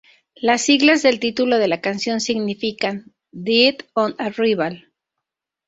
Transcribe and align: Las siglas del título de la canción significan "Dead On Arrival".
Las 0.41 0.63
siglas 0.63 1.03
del 1.03 1.19
título 1.19 1.59
de 1.59 1.67
la 1.67 1.79
canción 1.79 2.21
significan 2.21 3.13
"Dead 3.31 3.75
On 3.93 4.15
Arrival". 4.17 4.91